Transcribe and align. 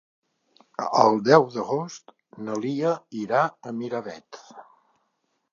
El 1.01 1.19
deu 1.27 1.45
d'agost 1.57 2.15
na 2.47 2.57
Lia 2.65 2.97
irà 3.25 3.45
a 3.73 3.77
Miravet. 3.83 4.45